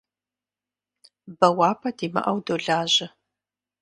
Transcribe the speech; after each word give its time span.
Бэуапӏэ 1.37 1.89
димыӏэу 1.97 2.39
долажьэ. 2.45 3.07